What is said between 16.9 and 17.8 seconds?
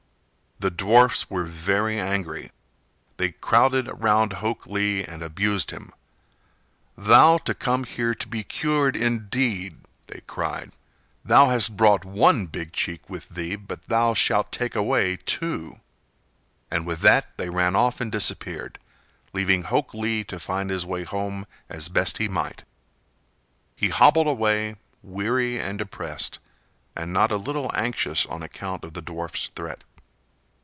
that they ran